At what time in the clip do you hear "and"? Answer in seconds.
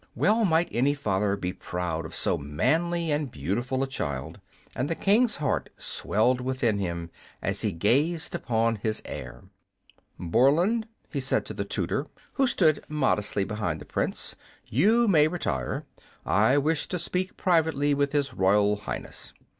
3.11-3.29, 4.75-4.89